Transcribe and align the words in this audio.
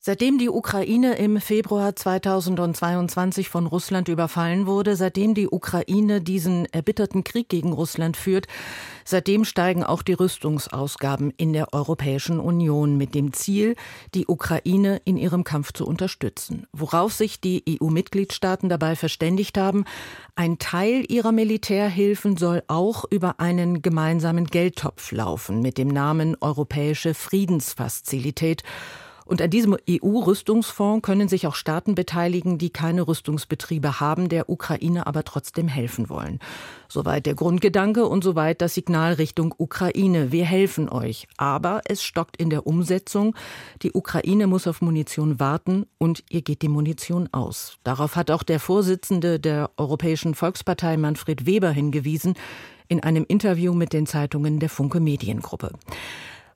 Seitdem 0.00 0.38
die 0.38 0.48
Ukraine 0.48 1.16
im 1.16 1.40
Februar 1.40 1.96
2022 1.96 3.48
von 3.48 3.66
Russland 3.66 4.06
überfallen 4.06 4.68
wurde, 4.68 4.94
seitdem 4.94 5.34
die 5.34 5.48
Ukraine 5.48 6.20
diesen 6.20 6.66
erbitterten 6.66 7.24
Krieg 7.24 7.48
gegen 7.48 7.72
Russland 7.72 8.16
führt, 8.16 8.46
seitdem 9.04 9.44
steigen 9.44 9.82
auch 9.82 10.02
die 10.02 10.12
Rüstungsausgaben 10.12 11.32
in 11.36 11.52
der 11.52 11.74
Europäischen 11.74 12.38
Union 12.38 12.96
mit 12.96 13.16
dem 13.16 13.32
Ziel, 13.32 13.74
die 14.14 14.28
Ukraine 14.28 15.00
in 15.04 15.16
ihrem 15.16 15.42
Kampf 15.42 15.72
zu 15.72 15.84
unterstützen. 15.84 16.68
Worauf 16.72 17.12
sich 17.12 17.40
die 17.40 17.64
EU-Mitgliedstaaten 17.68 18.68
dabei 18.68 18.94
verständigt 18.94 19.58
haben, 19.58 19.84
ein 20.36 20.60
Teil 20.60 21.04
ihrer 21.08 21.32
Militärhilfen 21.32 22.36
soll 22.36 22.62
auch 22.68 23.04
über 23.10 23.40
einen 23.40 23.82
gemeinsamen 23.82 24.44
Geldtopf 24.46 25.10
laufen 25.10 25.60
mit 25.60 25.76
dem 25.76 25.88
Namen 25.88 26.36
Europäische 26.40 27.14
Friedensfazilität 27.14 28.62
und 29.28 29.42
an 29.42 29.50
diesem 29.50 29.76
EU-Rüstungsfonds 29.88 31.02
können 31.02 31.28
sich 31.28 31.46
auch 31.46 31.54
Staaten 31.54 31.94
beteiligen, 31.94 32.56
die 32.56 32.70
keine 32.70 33.06
Rüstungsbetriebe 33.06 34.00
haben, 34.00 34.28
der 34.28 34.48
Ukraine 34.48 35.06
aber 35.06 35.22
trotzdem 35.22 35.68
helfen 35.68 36.08
wollen. 36.08 36.38
Soweit 36.88 37.26
der 37.26 37.34
Grundgedanke 37.34 38.06
und 38.06 38.24
soweit 38.24 38.62
das 38.62 38.74
Signal 38.74 39.12
Richtung 39.12 39.54
Ukraine. 39.58 40.32
Wir 40.32 40.46
helfen 40.46 40.88
euch. 40.88 41.28
Aber 41.36 41.82
es 41.84 42.02
stockt 42.02 42.38
in 42.38 42.48
der 42.48 42.66
Umsetzung. 42.66 43.36
Die 43.82 43.92
Ukraine 43.92 44.46
muss 44.46 44.66
auf 44.66 44.80
Munition 44.80 45.38
warten 45.38 45.84
und 45.98 46.24
ihr 46.30 46.40
geht 46.40 46.62
die 46.62 46.68
Munition 46.68 47.28
aus. 47.30 47.76
Darauf 47.84 48.16
hat 48.16 48.30
auch 48.30 48.42
der 48.42 48.60
Vorsitzende 48.60 49.38
der 49.38 49.70
Europäischen 49.76 50.34
Volkspartei 50.34 50.96
Manfred 50.96 51.44
Weber 51.44 51.70
hingewiesen 51.70 52.34
in 52.88 53.02
einem 53.02 53.26
Interview 53.28 53.74
mit 53.74 53.92
den 53.92 54.06
Zeitungen 54.06 54.58
der 54.58 54.70
Funke 54.70 55.00
Mediengruppe. 55.00 55.72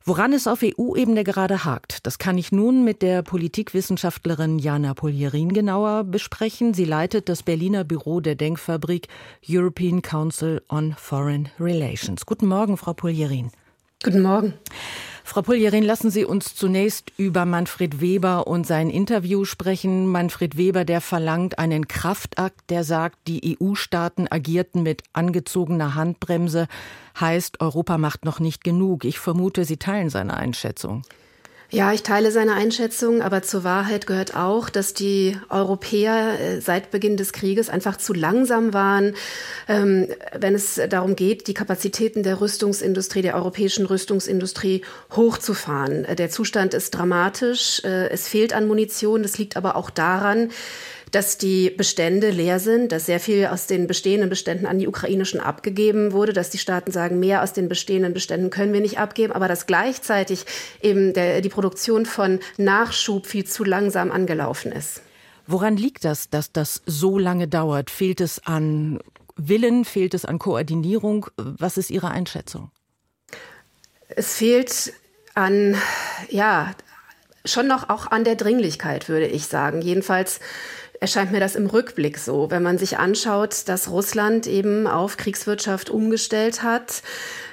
Woran 0.05 0.33
es 0.33 0.48
auf 0.48 0.65
EU-Ebene 0.65 1.23
gerade 1.23 1.65
hakt, 1.65 2.05
das 2.06 2.19
kann 2.19 2.37
ich 2.37 2.51
nun 2.51 2.83
mit 2.83 3.02
der 3.02 3.23
Politikwissenschaftlerin 3.23 4.59
Jana 4.59 4.94
Polierin 4.94 5.53
genauer 5.53 6.03
besprechen. 6.03 6.75
Sie 6.75 6.84
leitet 6.84 7.28
das 7.28 7.44
Berliner 7.44 7.84
Büro 7.84 8.19
der 8.19 8.34
Denkfabrik 8.34 9.06
European 9.48 10.03
Council 10.03 10.61
on 10.69 10.97
Foreign 10.98 11.50
Relations. 11.61 12.27
Guten 12.27 12.48
Morgen, 12.48 12.77
Frau 12.77 12.94
Polierin. 12.94 13.53
Guten 14.03 14.22
Morgen. 14.22 14.55
Frau 15.25 15.42
Puljerin, 15.42 15.84
lassen 15.84 16.11
Sie 16.11 16.25
uns 16.25 16.55
zunächst 16.55 17.12
über 17.17 17.45
Manfred 17.47 18.01
Weber 18.01 18.47
und 18.47 18.67
sein 18.67 18.91
Interview 18.91 19.45
sprechen. 19.45 20.06
Manfred 20.06 20.56
Weber, 20.56 20.84
der 20.84 21.01
verlangt 21.01 21.59
einen 21.59 21.89
Kraftakt, 21.89 22.70
der 22.70 22.84
sagt, 22.84 23.19
die 23.28 23.56
EU-Staaten 23.61 24.27
agierten 24.28 24.83
mit 24.83 25.05
angezogener 25.12 25.95
Handbremse, 25.95 26.67
heißt, 27.19 27.61
Europa 27.61 27.98
macht 27.98 28.25
noch 28.25 28.41
nicht 28.41 28.65
genug. 28.65 29.05
Ich 29.05 29.19
vermute, 29.19 29.65
Sie 29.65 29.77
teilen 29.77 30.11
seine 30.11 30.37
Einschätzung. 30.37 31.03
Ja, 31.75 31.91
ich 31.95 32.03
teile 32.03 32.31
seine 32.33 32.53
Einschätzung, 32.53 33.23
aber 33.23 33.41
zur 33.41 33.65
Wahrheit 33.65 34.06
gehört 34.06 34.37
auch, 34.37 34.69
dass 34.69 34.92
die 34.92 35.39
Europäer 35.48 36.39
äh, 36.39 36.61
seit 36.61 36.91
Beginn 36.91 37.17
des 37.17 37.33
Krieges 37.33 37.70
einfach 37.70 37.97
zu 37.97 38.12
langsam 38.12 38.75
waren, 38.75 39.15
ähm, 39.69 40.06
wenn 40.39 40.55
es 40.55 40.78
darum 40.91 41.17
geht, 41.17 41.47
die 41.47 41.55
Kapazitäten 41.55 42.25
der 42.25 42.43
Rüstungsindustrie, 42.43 43.23
der 43.23 43.37
europäischen 43.37 43.87
Rüstungsindustrie 43.87 44.83
hochzufahren. 45.17 46.05
Äh, 46.05 46.15
der 46.15 46.28
Zustand 46.28 46.75
ist 46.75 46.91
dramatisch. 46.91 47.83
Äh, 47.84 48.11
es 48.11 48.28
fehlt 48.28 48.53
an 48.53 48.67
Munition. 48.67 49.23
Das 49.23 49.39
liegt 49.39 49.56
aber 49.56 49.75
auch 49.75 49.89
daran, 49.89 50.50
dass 51.13 51.37
die 51.37 51.71
Bestände 51.71 52.31
leer 52.31 52.59
sind, 52.59 52.91
dass 52.91 53.07
sehr 53.07 53.21
viel 53.21 53.47
aus 53.47 53.67
den 53.67 53.87
bestehenden 53.87 54.31
Beständen 54.31 54.67
an 54.67 54.79
die 54.79 54.89
ukrainischen 54.89 55.41
abgegeben 55.41 56.13
wurde, 56.13 56.33
dass 56.33 56.49
die 56.49 56.59
Staaten 56.59 56.91
sagen, 56.91 57.21
mehr 57.21 57.43
aus 57.43 57.53
den 57.53 57.69
bestehenden 57.69 58.15
Beständen 58.15 58.49
können 58.49 58.73
wir 58.73 58.81
nicht 58.81 58.99
abgeben, 58.99 59.33
aber 59.33 59.47
dass 59.47 59.67
gleichzeitig 59.67 60.47
eben 60.81 61.13
der, 61.13 61.43
die 61.43 61.51
Produktion 61.51 62.07
von 62.07 62.41
Nachschub 62.57 63.27
viel 63.27 63.45
zu 63.45 63.63
langsam 63.63 64.11
angelaufen 64.11 64.73
ist. 64.73 65.03
Woran 65.47 65.77
liegt 65.77 66.07
das, 66.07 66.31
dass 66.31 66.51
das 66.51 66.83
so 66.87 67.19
lange 67.19 67.47
dauert? 67.47 67.91
Fehlt 67.91 68.22
es 68.22 68.45
an 68.47 68.99
Willen? 69.37 69.84
Fehlt 69.84 70.15
es 70.15 70.25
an 70.25 70.39
Koordinierung? 70.39 71.27
Was 71.37 71.77
ist 71.77 71.91
Ihre 71.91 72.11
Einschätzung? 72.11 72.71
Es 74.09 74.34
fehlt 74.34 74.95
an, 75.34 75.77
ja, 76.31 76.75
schon 77.45 77.67
noch 77.67 77.91
auch 77.91 78.06
an 78.11 78.25
der 78.25 78.37
Dringlichkeit, 78.37 79.09
würde 79.09 79.27
ich 79.27 79.47
sagen. 79.47 79.83
Jedenfalls 79.83 80.41
erscheint 81.03 81.33
mir 81.33 81.41
das 81.41 81.57
im 81.57 81.67
Rückblick 81.67 82.17
so, 82.17 82.49
wenn 82.53 82.63
man 82.63 82.79
sich 82.79 82.97
anschaut, 82.97 83.65
dass 83.67 83.91
Russland 83.91 84.47
eben 84.47 84.87
auf 84.87 85.17
Kriegswirtschaft 85.17 85.91
umgestellt 85.91 86.63
hat 86.63 87.03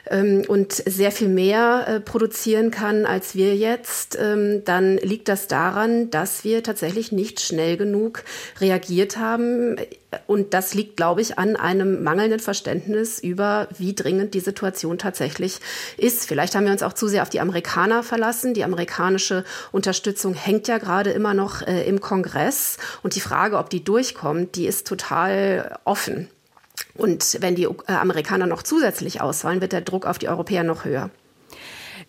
ähm, 0.07 0.43
und 0.47 0.71
sehr 0.71 1.11
viel 1.11 1.29
mehr 1.29 1.85
äh, 1.87 1.99
produzieren 1.99 2.69
kann 2.69 3.07
als 3.07 3.33
wir 3.33 3.55
jetzt, 3.55 4.19
ähm, 4.21 4.63
dann 4.65 4.97
liegt 4.97 5.27
das 5.29 5.47
daran, 5.47 6.11
dass 6.11 6.43
wir 6.43 6.61
tatsächlich 6.61 7.11
nicht 7.11 7.39
schnell 7.39 7.75
genug 7.75 8.23
reagiert 8.61 9.17
haben. 9.17 9.77
Und 10.25 10.55
das 10.55 10.73
liegt, 10.73 10.97
glaube 10.97 11.21
ich, 11.21 11.37
an 11.37 11.55
einem 11.55 12.03
mangelnden 12.03 12.39
Verständnis 12.39 13.19
über, 13.19 13.67
wie 13.77 13.93
dringend 13.93 14.33
die 14.33 14.39
Situation 14.39 14.97
tatsächlich 14.97 15.59
ist. 15.97 16.27
Vielleicht 16.27 16.55
haben 16.55 16.65
wir 16.65 16.71
uns 16.71 16.81
auch 16.81 16.93
zu 16.93 17.07
sehr 17.07 17.21
auf 17.21 17.29
die 17.29 17.39
Amerikaner 17.39 18.01
verlassen. 18.01 18.55
Die 18.55 18.63
amerikanische 18.63 19.43
Unterstützung 19.71 20.33
hängt 20.33 20.67
ja 20.67 20.79
gerade 20.79 21.11
immer 21.11 21.35
noch 21.35 21.61
äh, 21.61 21.87
im 21.87 22.01
Kongress. 22.01 22.77
Und 23.03 23.15
die 23.15 23.21
Frage, 23.21 23.57
ob 23.57 23.69
die 23.69 23.83
durchkommt, 23.83 24.55
die 24.55 24.65
ist 24.65 24.87
total 24.87 25.77
offen. 25.85 26.27
Und 26.95 27.37
wenn 27.41 27.55
die 27.55 27.65
äh, 27.65 27.91
Amerikaner 27.91 28.47
noch 28.47 28.63
zusätzlich 28.63 29.21
ausfallen, 29.21 29.61
wird 29.61 29.73
der 29.73 29.81
Druck 29.81 30.07
auf 30.07 30.17
die 30.17 30.29
Europäer 30.29 30.63
noch 30.63 30.85
höher. 30.85 31.11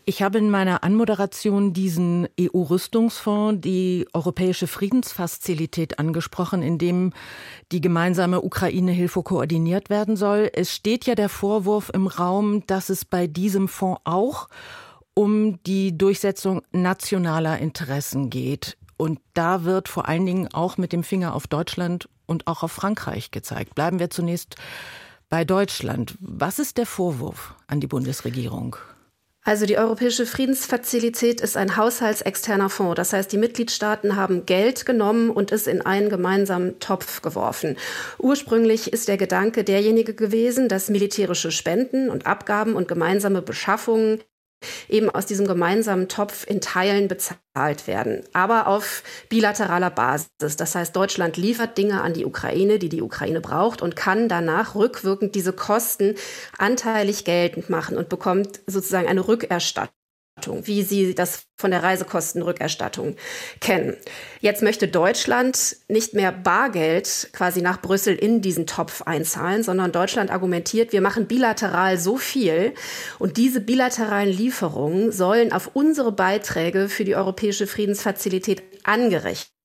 Ich 0.07 0.23
habe 0.23 0.39
in 0.39 0.51
meiner 0.51 0.83
Anmoderation 0.83 1.73
diesen 1.73 2.27
EU-Rüstungsfonds, 2.41 3.61
die 3.61 4.07
Europäische 4.13 4.67
Friedensfazilität 4.67 5.99
angesprochen, 5.99 6.63
in 6.63 6.79
dem 6.79 7.13
die 7.71 7.81
gemeinsame 7.81 8.41
Ukraine-Hilfe 8.41 9.23
koordiniert 9.23 9.91
werden 9.91 10.17
soll. 10.17 10.51
Es 10.53 10.75
steht 10.75 11.05
ja 11.05 11.15
der 11.15 11.29
Vorwurf 11.29 11.91
im 11.93 12.07
Raum, 12.07 12.67
dass 12.67 12.89
es 12.89 13.05
bei 13.05 13.27
diesem 13.27 13.69
Fonds 13.69 14.01
auch 14.05 14.49
um 15.15 15.63
die 15.65 15.97
Durchsetzung 15.97 16.63
nationaler 16.73 17.59
Interessen 17.59 18.31
geht. 18.31 18.79
Und 18.97 19.21
da 19.35 19.65
wird 19.65 19.89
vor 19.89 20.09
allen 20.09 20.27
Dingen 20.27 20.49
auch 20.53 20.79
mit 20.79 20.93
dem 20.93 21.05
Finger 21.05 21.35
auf 21.35 21.47
Deutschland 21.47 22.09
und 22.27 22.47
auch 22.47 22.63
auf 22.63 22.73
Frankreich 22.73 23.31
gezeigt. 23.31 23.75
Bleiben 23.75 23.99
wir 23.99 24.11
zunächst 24.11 24.57
bei 25.29 25.45
Deutschland. 25.45 26.17
Was 26.21 26.59
ist 26.59 26.79
der 26.79 26.87
Vorwurf 26.87 27.55
an 27.67 27.81
die 27.81 27.87
Bundesregierung? 27.87 28.77
Also 29.43 29.65
die 29.65 29.79
Europäische 29.79 30.27
Friedensfazilität 30.27 31.41
ist 31.41 31.57
ein 31.57 31.77
haushaltsexterner 31.79 32.69
Fonds. 32.69 32.97
Das 32.97 33.15
heißt, 33.15 33.33
die 33.33 33.39
Mitgliedstaaten 33.39 34.15
haben 34.15 34.45
Geld 34.45 34.85
genommen 34.85 35.31
und 35.31 35.51
es 35.51 35.67
in 35.67 35.81
einen 35.81 36.11
gemeinsamen 36.11 36.79
Topf 36.79 37.23
geworfen. 37.23 37.77
Ursprünglich 38.19 38.93
ist 38.93 39.09
der 39.09 39.17
Gedanke 39.17 39.65
derjenige 39.65 40.13
gewesen, 40.13 40.69
dass 40.69 40.91
militärische 40.91 41.53
Spenden 41.53 42.11
und 42.11 42.27
Abgaben 42.27 42.75
und 42.75 42.87
gemeinsame 42.87 43.41
Beschaffungen 43.41 44.21
eben 44.89 45.11
aus 45.11 45.27
diesem 45.27 45.47
gemeinsamen 45.47 46.09
Topf 46.09 46.47
in 46.47 46.61
Teilen 46.61 47.09
bezahlt 47.09 47.87
werden, 47.87 48.25
aber 48.33 48.67
auf 48.67 49.03
bilateraler 49.29 49.91
Basis. 49.91 50.57
Das 50.57 50.75
heißt, 50.75 50.95
Deutschland 50.95 51.37
liefert 51.37 51.79
Dinge 51.79 52.03
an 52.03 52.15
die 52.15 52.25
Ukraine, 52.25 52.79
die 52.79 52.89
die 52.89 53.03
Ukraine 53.03 53.41
braucht 53.41 53.83
und 53.83 53.97
kann 53.97 54.29
danach 54.29 54.75
rückwirkend 54.75 55.35
diese 55.35 55.53
Kosten 55.53 56.15
anteilig 56.59 57.25
geltend 57.25 57.71
machen 57.71 57.97
und 57.97 58.09
bekommt 58.09 58.61
sozusagen 58.67 59.09
eine 59.09 59.27
Rückerstattung 59.27 60.00
wie 60.49 60.83
Sie 60.83 61.15
das 61.15 61.43
von 61.59 61.71
der 61.71 61.83
Reisekostenrückerstattung 61.83 63.17
kennen. 63.61 63.97
Jetzt 64.41 64.63
möchte 64.63 64.89
Deutschland 64.89 65.77
nicht 65.89 66.15
mehr 66.15 66.33
Bargeld 66.33 67.29
quasi 67.33 67.61
nach 67.61 67.81
Brüssel 67.81 68.15
in 68.15 68.41
diesen 68.41 68.67
Topf 68.67 69.03
einzahlen, 69.03 69.63
sondern 69.63 69.93
Deutschland 69.93 70.31
argumentiert, 70.31 70.93
wir 70.93 71.03
machen 71.03 71.27
bilateral 71.27 71.99
so 71.99 72.17
viel 72.17 72.73
und 73.19 73.37
diese 73.37 73.61
bilateralen 73.61 74.33
Lieferungen 74.33 75.13
sollen 75.13 75.53
auf 75.53 75.71
unsere 75.75 76.13
Beiträge 76.13 76.89
für 76.89 77.05
die 77.05 77.15
europäische 77.15 77.67
Friedensfazilität 77.67 78.63
angerechnet 78.85 79.60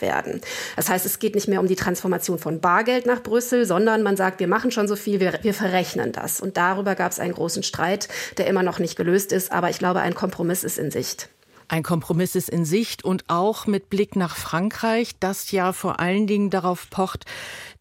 werden. 0.00 0.40
Das 0.76 0.88
heißt, 0.88 1.06
es 1.06 1.18
geht 1.18 1.34
nicht 1.34 1.48
mehr 1.48 1.60
um 1.60 1.66
die 1.66 1.76
Transformation 1.76 2.38
von 2.38 2.60
Bargeld 2.60 3.06
nach 3.06 3.22
Brüssel, 3.22 3.66
sondern 3.66 4.02
man 4.02 4.16
sagt, 4.16 4.40
wir 4.40 4.48
machen 4.48 4.70
schon 4.70 4.88
so 4.88 4.96
viel, 4.96 5.20
wir, 5.20 5.38
wir 5.42 5.54
verrechnen 5.54 6.12
das. 6.12 6.40
Und 6.40 6.56
darüber 6.56 6.94
gab 6.94 7.12
es 7.12 7.20
einen 7.20 7.34
großen 7.34 7.62
Streit, 7.62 8.08
der 8.38 8.46
immer 8.46 8.62
noch 8.62 8.78
nicht 8.78 8.96
gelöst 8.96 9.32
ist. 9.32 9.52
Aber 9.52 9.70
ich 9.70 9.78
glaube, 9.78 10.00
ein 10.00 10.14
Kompromiss 10.14 10.64
ist 10.64 10.78
in 10.78 10.90
Sicht. 10.90 11.28
Ein 11.68 11.82
Kompromiss 11.82 12.36
ist 12.36 12.48
in 12.48 12.64
Sicht 12.64 13.04
und 13.04 13.24
auch 13.26 13.66
mit 13.66 13.90
Blick 13.90 14.14
nach 14.14 14.36
Frankreich, 14.36 15.18
das 15.18 15.50
ja 15.50 15.72
vor 15.72 15.98
allen 15.98 16.28
Dingen 16.28 16.48
darauf 16.48 16.88
pocht, 16.90 17.24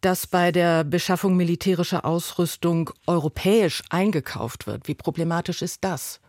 dass 0.02 0.26
bei 0.26 0.52
der 0.52 0.84
Beschaffung 0.84 1.38
militärischer 1.38 2.04
Ausrüstung 2.04 2.90
europäisch 3.06 3.84
eingekauft 3.92 4.66
wird. 4.66 4.88
Wie 4.88 4.96
problematisch 4.96 5.62
ist 5.62 5.84
das? 5.84 6.20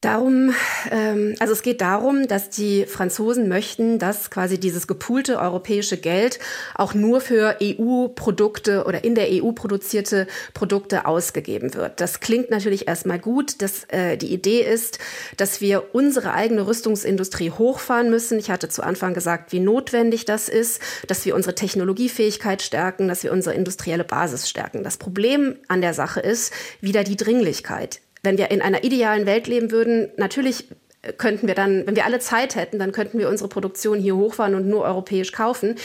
Darum, 0.00 0.54
ähm, 0.92 1.34
also 1.40 1.52
es 1.52 1.62
geht 1.62 1.80
darum, 1.80 2.28
dass 2.28 2.50
die 2.50 2.86
Franzosen 2.86 3.48
möchten, 3.48 3.98
dass 3.98 4.30
quasi 4.30 4.60
dieses 4.60 4.86
gepoolte 4.86 5.40
europäische 5.40 5.96
Geld 5.96 6.38
auch 6.76 6.94
nur 6.94 7.20
für 7.20 7.56
EU-Produkte 7.60 8.84
oder 8.84 9.02
in 9.02 9.16
der 9.16 9.26
EU 9.28 9.50
produzierte 9.50 10.28
Produkte 10.54 11.04
ausgegeben 11.04 11.74
wird. 11.74 12.00
Das 12.00 12.20
klingt 12.20 12.48
natürlich 12.48 12.86
erstmal 12.86 13.18
gut. 13.18 13.60
dass 13.60 13.86
äh, 13.88 14.16
die 14.16 14.32
Idee 14.32 14.60
ist, 14.60 15.00
dass 15.36 15.60
wir 15.60 15.92
unsere 15.96 16.32
eigene 16.32 16.68
Rüstungsindustrie 16.68 17.50
hochfahren 17.50 18.08
müssen. 18.08 18.38
Ich 18.38 18.52
hatte 18.52 18.68
zu 18.68 18.84
Anfang 18.84 19.14
gesagt, 19.14 19.50
wie 19.50 19.58
notwendig 19.58 20.24
das 20.24 20.48
ist, 20.48 20.80
dass 21.08 21.26
wir 21.26 21.34
unsere 21.34 21.56
Technologiefähigkeit 21.56 22.62
stärken, 22.62 23.08
dass 23.08 23.24
wir 23.24 23.32
unsere 23.32 23.56
industrielle 23.56 24.04
Basis 24.04 24.48
stärken. 24.48 24.84
Das 24.84 24.96
Problem 24.96 25.56
an 25.66 25.80
der 25.80 25.92
Sache 25.92 26.20
ist 26.20 26.52
wieder 26.80 27.02
die 27.02 27.16
Dringlichkeit 27.16 28.00
wenn 28.22 28.38
wir 28.38 28.50
in 28.50 28.62
einer 28.62 28.84
idealen 28.84 29.26
Welt 29.26 29.46
leben 29.46 29.70
würden, 29.70 30.10
natürlich 30.16 30.68
könnten 31.16 31.46
wir 31.46 31.54
dann, 31.54 31.86
wenn 31.86 31.96
wir 31.96 32.04
alle 32.04 32.18
Zeit 32.18 32.56
hätten, 32.56 32.78
dann 32.78 32.92
könnten 32.92 33.18
wir 33.18 33.28
unsere 33.28 33.48
Produktion 33.48 33.98
hier 33.98 34.16
hochfahren 34.16 34.54
und 34.54 34.66
nur 34.66 34.82
europäisch 34.82 35.32
kaufen. 35.32 35.76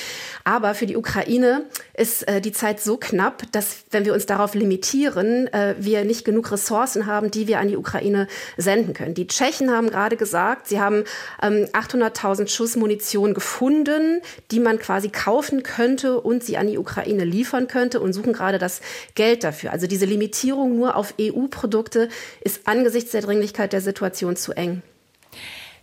Aber 0.44 0.74
für 0.74 0.86
die 0.86 0.98
Ukraine 0.98 1.66
ist 1.96 2.28
äh, 2.28 2.42
die 2.42 2.52
Zeit 2.52 2.82
so 2.82 2.98
knapp, 2.98 3.44
dass 3.52 3.86
wenn 3.92 4.06
wir 4.06 4.14
uns 4.14 4.26
darauf 4.26 4.56
limitieren, 4.56 5.48
äh, 5.54 5.76
wir 5.78 6.04
nicht 6.06 6.26
genug 6.26 6.52
Ressourcen 6.52 7.06
haben, 7.06 7.30
die 7.30 7.48
wir 7.48 7.60
an 7.60 7.68
die 7.68 7.78
Ukraine 7.78 8.28
senden 8.58 8.94
können. 8.94 9.14
Die 9.14 9.28
Tschechen 9.28 9.70
haben 9.70 9.90
gerade 9.90 10.18
gesagt, 10.18 10.68
sie 10.68 10.80
haben 10.80 11.04
ähm, 11.42 11.68
800.000 11.72 12.48
Schuss 12.48 12.76
Munition 12.76 13.34
gefunden, 13.34 14.22
die 14.50 14.60
man 14.60 14.80
quasi 14.80 15.10
kaufen 15.10 15.62
könnte 15.62 16.20
und 16.20 16.44
sie 16.44 16.58
an 16.58 16.68
die 16.68 16.80
Ukraine 16.80 17.26
liefern 17.26 17.68
könnte 17.68 18.00
und 18.00 18.14
suchen 18.14 18.34
gerade 18.34 18.58
das 18.58 18.82
Geld 19.14 19.44
dafür. 19.44 19.72
Also 19.72 19.86
diese 19.86 20.06
Limitierung 20.06 20.76
nur 20.76 20.96
auf 20.96 21.14
EU-Produkte 21.22 22.10
ist 22.42 22.62
angesichts 22.68 23.12
der 23.12 23.22
Dringlichkeit 23.22 23.72
der 23.72 23.82
Situation 23.82 24.36
zu 24.36 24.54
eng. 24.54 24.82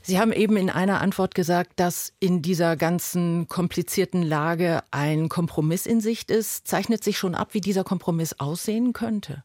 Sie 0.03 0.19
haben 0.19 0.33
eben 0.33 0.57
in 0.57 0.71
einer 0.71 1.01
Antwort 1.01 1.35
gesagt, 1.35 1.73
dass 1.77 2.13
in 2.21 2.43
dieser 2.43 2.77
ganzen 2.77 3.49
komplizierten 3.49 4.23
Lage 4.23 4.83
ein 4.91 5.29
Kompromiss 5.29 5.87
in 5.87 6.01
Sicht 6.01 6.31
ist. 6.31 6.67
Zeichnet 6.67 7.05
sich 7.05 7.19
schon 7.19 7.35
ab, 7.35 7.49
wie 7.53 7.61
dieser 7.61 7.85
Kompromiss 7.85 8.39
aussehen 8.39 8.93
könnte? 8.93 9.45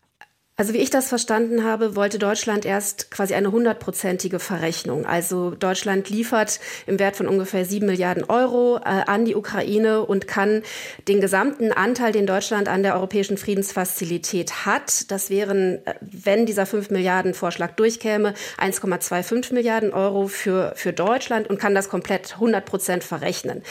Also 0.57 0.73
wie 0.73 0.77
ich 0.77 0.89
das 0.89 1.09
verstanden 1.09 1.65
habe, 1.65 1.97
wollte 1.97 2.17
Deutschland 2.17 2.65
erst 2.65 3.11
quasi 3.11 3.33
eine 3.33 3.51
hundertprozentige 3.51 4.39
Verrechnung. 4.39 5.05
Also 5.05 5.51
Deutschland 5.51 6.09
liefert 6.09 6.61
im 6.87 6.97
Wert 6.97 7.17
von 7.17 7.27
ungefähr 7.27 7.65
sieben 7.65 7.87
Milliarden 7.87 8.23
Euro 8.23 8.77
äh, 8.77 8.83
an 8.83 9.25
die 9.25 9.35
Ukraine 9.35 10.05
und 10.05 10.29
kann 10.29 10.63
den 11.09 11.19
gesamten 11.19 11.73
Anteil, 11.73 12.13
den 12.13 12.25
Deutschland 12.25 12.69
an 12.69 12.83
der 12.83 12.95
europäischen 12.95 13.37
Friedensfazilität 13.37 14.65
hat, 14.65 15.11
das 15.11 15.29
wären, 15.29 15.85
äh, 15.85 15.95
wenn 15.99 16.45
dieser 16.45 16.65
fünf 16.65 16.89
Milliarden 16.89 17.33
Vorschlag 17.33 17.71
durchkäme, 17.71 18.33
1,25 18.57 19.53
Milliarden 19.53 19.91
Euro 19.91 20.27
für, 20.27 20.71
für 20.77 20.93
Deutschland 20.93 21.49
und 21.49 21.59
kann 21.59 21.75
das 21.75 21.89
komplett 21.89 22.35
100 22.35 22.63
Prozent 22.63 23.03
verrechnen. 23.03 23.61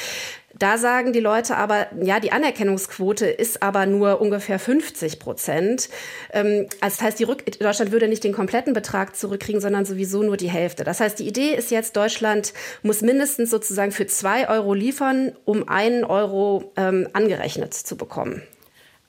Da 0.58 0.78
sagen 0.78 1.12
die 1.12 1.20
Leute 1.20 1.56
aber, 1.56 1.88
ja, 2.00 2.20
die 2.20 2.32
Anerkennungsquote 2.32 3.26
ist 3.26 3.62
aber 3.62 3.86
nur 3.86 4.20
ungefähr 4.20 4.58
50 4.58 5.18
Prozent. 5.18 5.88
Ähm, 6.32 6.66
also 6.80 6.96
das 6.96 7.02
heißt, 7.02 7.20
Deutschland 7.60 7.92
würde 7.92 8.08
nicht 8.08 8.22
den 8.22 8.32
kompletten 8.32 8.72
Betrag 8.72 9.16
zurückkriegen, 9.16 9.60
sondern 9.60 9.84
sowieso 9.84 10.22
nur 10.22 10.36
die 10.36 10.50
Hälfte. 10.50 10.84
Das 10.84 11.00
heißt, 11.00 11.18
die 11.18 11.26
Idee 11.26 11.54
ist 11.54 11.70
jetzt, 11.70 11.96
Deutschland 11.96 12.52
muss 12.82 13.02
mindestens 13.02 13.50
sozusagen 13.50 13.90
für 13.90 14.06
zwei 14.06 14.48
Euro 14.48 14.74
liefern, 14.74 15.32
um 15.44 15.68
einen 15.68 16.04
Euro 16.04 16.72
ähm, 16.76 17.08
angerechnet 17.12 17.74
zu 17.74 17.96
bekommen. 17.96 18.42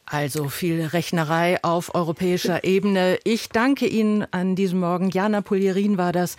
Also 0.06 0.50
viel 0.50 0.86
Rechnerei 0.86 1.64
auf 1.64 1.96
europäischer 1.96 2.64
Ebene. 2.64 3.18
Ich 3.24 3.50
danke 3.50 3.88
Ihnen 3.88 4.26
an 4.32 4.56
diesem 4.56 4.80
Morgen. 4.80 5.10
Jana 5.10 5.42
Polierin 5.42 5.98
war 5.98 6.12
das. 6.12 6.38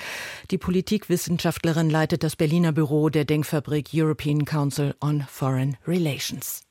Die 0.50 0.58
Politikwissenschaftlerin 0.58 1.90
leitet 1.90 2.22
das 2.22 2.36
Berliner 2.36 2.72
Büro 2.72 3.08
der 3.08 3.24
Denkfabrik 3.24 3.88
European 3.92 4.44
Council 4.44 4.94
on 5.00 5.24
Foreign 5.28 5.76
Relations. 5.86 6.62